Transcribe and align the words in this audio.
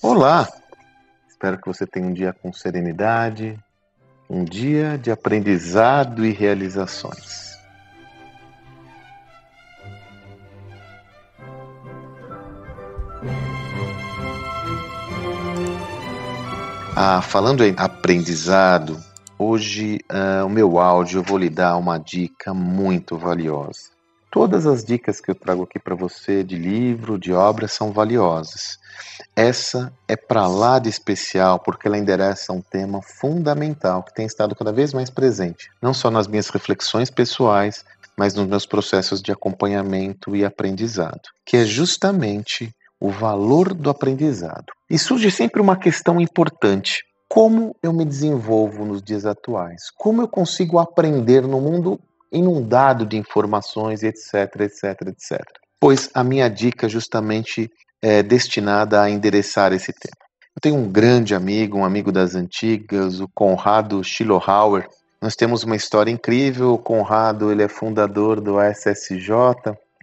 Olá! 0.00 0.48
Espero 1.28 1.60
que 1.60 1.66
você 1.66 1.84
tenha 1.84 2.06
um 2.06 2.12
dia 2.12 2.32
com 2.32 2.52
serenidade, 2.52 3.58
um 4.30 4.44
dia 4.44 4.96
de 4.96 5.10
aprendizado 5.10 6.24
e 6.24 6.30
realizações. 6.30 7.58
Ah, 16.94 17.20
falando 17.20 17.64
em 17.64 17.74
aprendizado, 17.76 19.02
hoje 19.36 19.98
uh, 20.12 20.46
o 20.46 20.48
meu 20.48 20.78
áudio 20.78 21.18
eu 21.18 21.24
vou 21.24 21.38
lhe 21.38 21.50
dar 21.50 21.76
uma 21.76 21.98
dica 21.98 22.54
muito 22.54 23.18
valiosa. 23.18 23.97
Todas 24.30 24.66
as 24.66 24.84
dicas 24.84 25.20
que 25.20 25.30
eu 25.30 25.34
trago 25.34 25.62
aqui 25.62 25.78
para 25.78 25.94
você 25.94 26.44
de 26.44 26.56
livro, 26.56 27.18
de 27.18 27.32
obra, 27.32 27.66
são 27.66 27.92
valiosas. 27.92 28.78
Essa 29.34 29.92
é 30.06 30.16
para 30.16 30.46
lá 30.46 30.78
de 30.78 30.88
especial 30.88 31.58
porque 31.58 31.88
ela 31.88 31.96
endereça 31.96 32.52
um 32.52 32.60
tema 32.60 33.00
fundamental 33.02 34.02
que 34.02 34.12
tem 34.12 34.26
estado 34.26 34.54
cada 34.54 34.72
vez 34.72 34.92
mais 34.92 35.08
presente, 35.08 35.70
não 35.80 35.94
só 35.94 36.10
nas 36.10 36.26
minhas 36.26 36.48
reflexões 36.50 37.10
pessoais, 37.10 37.84
mas 38.16 38.34
nos 38.34 38.46
meus 38.46 38.66
processos 38.66 39.22
de 39.22 39.32
acompanhamento 39.32 40.34
e 40.36 40.44
aprendizado, 40.44 41.22
que 41.46 41.56
é 41.56 41.64
justamente 41.64 42.74
o 43.00 43.10
valor 43.10 43.72
do 43.72 43.88
aprendizado. 43.88 44.72
E 44.90 44.98
surge 44.98 45.30
sempre 45.30 45.62
uma 45.62 45.76
questão 45.76 46.20
importante: 46.20 47.04
como 47.28 47.76
eu 47.82 47.92
me 47.92 48.04
desenvolvo 48.04 48.84
nos 48.84 49.02
dias 49.02 49.24
atuais? 49.24 49.90
Como 49.96 50.20
eu 50.20 50.28
consigo 50.28 50.78
aprender 50.78 51.42
no 51.42 51.60
mundo 51.60 52.00
inundado 52.32 53.06
de 53.06 53.16
informações, 53.16 54.02
etc, 54.02 54.60
etc, 54.60 55.08
etc. 55.08 55.40
Pois 55.80 56.10
a 56.12 56.24
minha 56.24 56.48
dica 56.48 56.88
justamente 56.88 57.70
é 58.02 58.22
destinada 58.22 59.02
a 59.02 59.10
endereçar 59.10 59.72
esse 59.72 59.92
tema. 59.92 60.28
Eu 60.56 60.60
tenho 60.60 60.76
um 60.76 60.90
grande 60.90 61.34
amigo, 61.34 61.78
um 61.78 61.84
amigo 61.84 62.10
das 62.10 62.34
antigas, 62.34 63.20
o 63.20 63.28
Conrado 63.28 64.02
Schillerhauer. 64.02 64.88
Nós 65.22 65.34
temos 65.34 65.62
uma 65.62 65.76
história 65.76 66.10
incrível. 66.10 66.74
O 66.74 66.78
Conrado 66.78 67.52
ele 67.52 67.62
é 67.62 67.68
fundador 67.68 68.40
do 68.40 68.60
SSJ, 68.60 69.30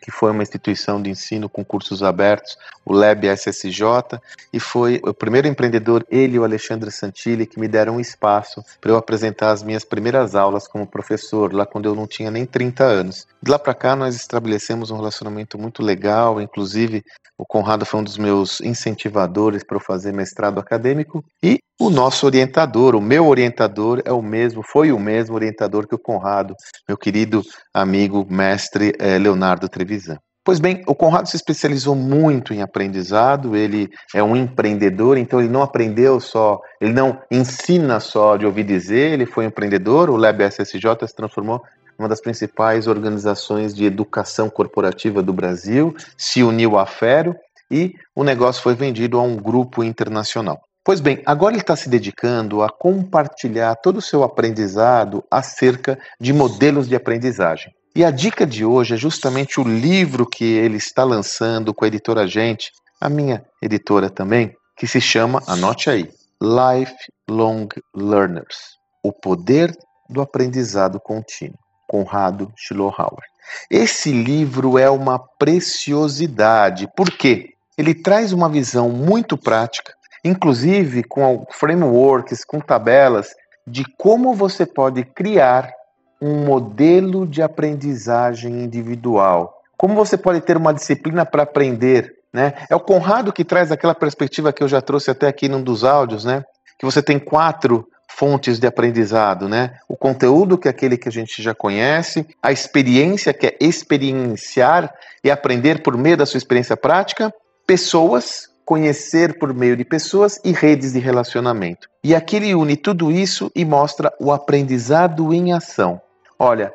que 0.00 0.10
foi 0.10 0.30
uma 0.30 0.42
instituição 0.42 1.00
de 1.00 1.10
ensino 1.10 1.48
com 1.48 1.64
cursos 1.64 2.02
abertos, 2.02 2.56
o 2.84 2.92
LEB 2.92 3.26
SSJ, 3.26 4.18
e 4.52 4.58
foi 4.58 5.00
o 5.04 5.12
primeiro 5.12 5.46
empreendedor, 5.46 6.06
ele 6.10 6.36
e 6.36 6.38
o 6.38 6.44
Alexandre 6.44 6.90
Santilli, 6.90 7.46
que 7.46 7.60
me 7.60 7.68
deram 7.68 7.96
um 7.96 8.00
espaço 8.00 8.64
para 8.80 8.90
eu 8.90 8.96
apresentar 8.96 9.50
as 9.50 9.62
minhas 9.62 9.84
primeiras 9.84 10.34
aulas 10.34 10.66
como 10.66 10.86
professor, 10.86 11.52
lá 11.52 11.66
quando 11.66 11.86
eu 11.86 11.94
não 11.94 12.06
tinha 12.06 12.30
nem 12.30 12.46
30 12.46 12.84
anos. 12.84 13.26
De 13.42 13.50
lá 13.50 13.58
para 13.58 13.74
cá, 13.74 13.94
nós 13.94 14.16
estabelecemos 14.16 14.90
um 14.90 14.96
relacionamento 14.96 15.58
muito 15.58 15.82
legal, 15.82 16.40
inclusive 16.40 17.04
o 17.38 17.46
Conrado 17.46 17.86
foi 17.86 18.00
um 18.00 18.04
dos 18.04 18.18
meus 18.18 18.60
incentivadores 18.60 19.64
para 19.64 19.76
eu 19.76 19.80
fazer 19.80 20.12
mestrado 20.12 20.60
acadêmico 20.60 21.24
e 21.42 21.58
o 21.80 21.88
nosso 21.88 22.26
orientador, 22.26 22.94
o 22.94 23.00
meu 23.00 23.26
orientador 23.26 24.02
é 24.04 24.12
o 24.12 24.20
mesmo, 24.20 24.62
foi 24.62 24.92
o 24.92 24.98
mesmo 24.98 25.34
orientador 25.34 25.88
que 25.88 25.94
o 25.94 25.98
Conrado, 25.98 26.54
meu 26.86 26.96
querido 26.96 27.42
amigo 27.72 28.26
mestre 28.28 28.92
eh, 28.98 29.18
Leonardo 29.18 29.66
Trevisan. 29.66 30.18
Pois 30.44 30.60
bem, 30.60 30.82
o 30.86 30.94
Conrado 30.94 31.26
se 31.26 31.36
especializou 31.36 31.94
muito 31.94 32.52
em 32.52 32.60
aprendizado, 32.60 33.56
ele 33.56 33.88
é 34.14 34.22
um 34.22 34.36
empreendedor, 34.36 35.16
então 35.16 35.40
ele 35.40 35.48
não 35.48 35.62
aprendeu 35.62 36.20
só, 36.20 36.60
ele 36.82 36.92
não 36.92 37.18
ensina 37.30 37.98
só 37.98 38.36
de 38.36 38.44
ouvir 38.44 38.64
dizer, 38.64 39.12
ele 39.12 39.24
foi 39.24 39.44
um 39.44 39.48
empreendedor, 39.48 40.10
o 40.10 40.16
Lab 40.16 40.42
SSJ 40.42 41.06
se 41.06 41.16
transformou 41.16 41.62
uma 41.98 42.08
das 42.10 42.20
principais 42.20 42.86
organizações 42.86 43.74
de 43.74 43.86
educação 43.86 44.50
corporativa 44.50 45.22
do 45.22 45.32
Brasil, 45.32 45.94
se 46.16 46.42
uniu 46.42 46.78
à 46.78 46.84
Fero 46.84 47.34
e 47.70 47.94
o 48.14 48.22
negócio 48.22 48.62
foi 48.62 48.74
vendido 48.74 49.18
a 49.18 49.22
um 49.22 49.36
grupo 49.36 49.82
internacional. 49.82 50.60
Pois 50.82 50.98
bem, 50.98 51.22
agora 51.26 51.52
ele 51.52 51.60
está 51.60 51.76
se 51.76 51.90
dedicando 51.90 52.62
a 52.62 52.70
compartilhar 52.70 53.76
todo 53.76 53.98
o 53.98 54.02
seu 54.02 54.22
aprendizado 54.22 55.22
acerca 55.30 55.98
de 56.18 56.32
modelos 56.32 56.88
de 56.88 56.96
aprendizagem. 56.96 57.70
E 57.94 58.02
a 58.02 58.10
dica 58.10 58.46
de 58.46 58.64
hoje 58.64 58.94
é 58.94 58.96
justamente 58.96 59.60
o 59.60 59.64
livro 59.64 60.26
que 60.26 60.44
ele 60.44 60.78
está 60.78 61.04
lançando 61.04 61.74
com 61.74 61.84
a 61.84 61.88
editora 61.88 62.26
Gente, 62.26 62.70
a 62.98 63.10
minha 63.10 63.44
editora 63.60 64.08
também, 64.08 64.54
que 64.74 64.86
se 64.86 65.00
chama, 65.00 65.42
anote 65.46 65.90
aí, 65.90 66.08
Lifelong 66.40 67.68
Learners: 67.94 68.56
O 69.04 69.12
Poder 69.12 69.76
do 70.08 70.22
Aprendizado 70.22 70.98
Contínuo, 70.98 71.58
Conrado 71.86 72.50
Schillerhauer. 72.56 73.24
Esse 73.70 74.12
livro 74.12 74.78
é 74.78 74.88
uma 74.88 75.18
preciosidade, 75.38 76.88
porque 76.96 77.50
ele 77.76 77.94
traz 77.94 78.32
uma 78.32 78.48
visão 78.48 78.88
muito 78.88 79.36
prática 79.36 79.92
inclusive 80.24 81.02
com 81.04 81.46
frameworks, 81.50 82.44
com 82.44 82.60
tabelas 82.60 83.30
de 83.66 83.84
como 83.96 84.34
você 84.34 84.66
pode 84.66 85.04
criar 85.04 85.72
um 86.20 86.44
modelo 86.44 87.26
de 87.26 87.42
aprendizagem 87.42 88.62
individual. 88.62 89.54
Como 89.76 89.94
você 89.94 90.16
pode 90.16 90.40
ter 90.42 90.56
uma 90.56 90.74
disciplina 90.74 91.24
para 91.24 91.44
aprender, 91.44 92.14
né? 92.32 92.54
É 92.68 92.76
o 92.76 92.80
Conrado 92.80 93.32
que 93.32 93.44
traz 93.44 93.72
aquela 93.72 93.94
perspectiva 93.94 94.52
que 94.52 94.62
eu 94.62 94.68
já 94.68 94.82
trouxe 94.82 95.10
até 95.10 95.26
aqui 95.26 95.48
num 95.48 95.62
dos 95.62 95.84
áudios, 95.84 96.24
né? 96.24 96.44
Que 96.78 96.84
você 96.84 97.02
tem 97.02 97.18
quatro 97.18 97.86
fontes 98.10 98.58
de 98.58 98.66
aprendizado, 98.66 99.48
né? 99.48 99.78
O 99.88 99.96
conteúdo, 99.96 100.58
que 100.58 100.68
é 100.68 100.70
aquele 100.70 100.98
que 100.98 101.08
a 101.08 101.12
gente 101.12 101.42
já 101.42 101.54
conhece, 101.54 102.26
a 102.42 102.52
experiência, 102.52 103.32
que 103.32 103.46
é 103.46 103.56
experienciar 103.58 104.92
e 105.24 105.30
aprender 105.30 105.82
por 105.82 105.96
meio 105.96 106.18
da 106.18 106.26
sua 106.26 106.36
experiência 106.36 106.76
prática, 106.76 107.32
pessoas, 107.66 108.49
conhecer 108.70 109.36
por 109.36 109.52
meio 109.52 109.76
de 109.76 109.84
pessoas 109.84 110.40
e 110.44 110.52
redes 110.52 110.92
de 110.92 111.00
relacionamento. 111.00 111.88
E 112.04 112.14
aqui 112.14 112.36
ele 112.36 112.54
une 112.54 112.76
tudo 112.76 113.10
isso 113.10 113.50
e 113.52 113.64
mostra 113.64 114.12
o 114.20 114.30
aprendizado 114.30 115.34
em 115.34 115.52
ação. 115.52 116.00
Olha, 116.38 116.72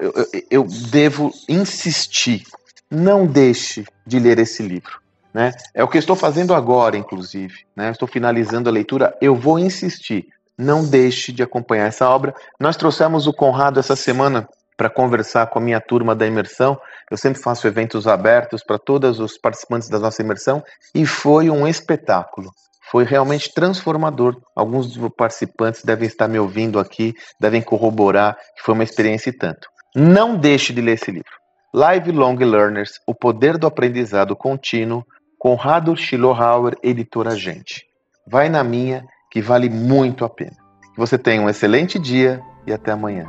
eu, 0.00 0.12
eu 0.50 0.66
devo 0.90 1.32
insistir, 1.48 2.42
não 2.90 3.24
deixe 3.24 3.84
de 4.04 4.18
ler 4.18 4.40
esse 4.40 4.60
livro. 4.60 5.00
Né? 5.32 5.52
É 5.72 5.84
o 5.84 5.88
que 5.88 5.96
eu 5.96 6.00
estou 6.00 6.16
fazendo 6.16 6.52
agora, 6.52 6.96
inclusive. 6.96 7.54
Né? 7.76 7.92
Estou 7.92 8.08
finalizando 8.08 8.68
a 8.68 8.72
leitura. 8.72 9.16
Eu 9.20 9.36
vou 9.36 9.56
insistir. 9.56 10.26
Não 10.58 10.84
deixe 10.84 11.30
de 11.30 11.44
acompanhar 11.44 11.86
essa 11.86 12.10
obra. 12.10 12.34
Nós 12.58 12.76
trouxemos 12.76 13.28
o 13.28 13.32
Conrado 13.32 13.78
essa 13.78 13.94
semana 13.94 14.48
para 14.76 14.90
conversar 14.90 15.46
com 15.46 15.58
a 15.58 15.62
minha 15.62 15.80
turma 15.80 16.14
da 16.14 16.26
imersão. 16.26 16.78
Eu 17.10 17.16
sempre 17.16 17.40
faço 17.40 17.66
eventos 17.66 18.06
abertos 18.06 18.62
para 18.62 18.78
todos 18.78 19.18
os 19.20 19.38
participantes 19.38 19.88
da 19.88 19.98
nossa 19.98 20.22
imersão 20.22 20.62
e 20.94 21.06
foi 21.06 21.50
um 21.50 21.66
espetáculo. 21.66 22.50
Foi 22.90 23.04
realmente 23.04 23.52
transformador. 23.52 24.36
Alguns 24.54 24.92
dos 24.92 25.10
participantes 25.16 25.82
devem 25.82 26.06
estar 26.06 26.28
me 26.28 26.38
ouvindo 26.38 26.78
aqui, 26.78 27.14
devem 27.40 27.62
corroborar 27.62 28.36
que 28.56 28.62
foi 28.62 28.74
uma 28.74 28.84
experiência 28.84 29.30
e 29.30 29.32
tanto. 29.32 29.68
Não 29.94 30.36
deixe 30.36 30.72
de 30.72 30.80
ler 30.80 30.92
esse 30.92 31.10
livro. 31.10 31.30
Live 31.74 32.12
Long 32.12 32.36
Learners: 32.36 33.00
O 33.06 33.14
Poder 33.14 33.58
do 33.58 33.66
Aprendizado 33.66 34.36
Contínuo, 34.36 35.04
Conrado 35.38 35.96
Schillerhauer, 35.96 36.76
editora 36.82 37.34
Gente. 37.34 37.84
Vai 38.26 38.48
na 38.48 38.62
minha, 38.62 39.04
que 39.30 39.40
vale 39.40 39.68
muito 39.68 40.24
a 40.24 40.28
pena. 40.28 40.56
Que 40.94 40.98
você 40.98 41.18
tenha 41.18 41.42
um 41.42 41.48
excelente 41.48 41.98
dia 41.98 42.40
e 42.66 42.72
até 42.72 42.92
amanhã. 42.92 43.26